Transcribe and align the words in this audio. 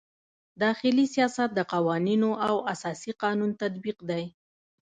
داخلي 0.63 1.05
سیاست 1.15 1.49
د 1.53 1.59
قوانینو 1.73 2.29
او 2.47 2.55
اساسي 2.73 3.11
قانون 3.23 3.51
تطبیق 3.61 3.97
دی. 4.09 4.23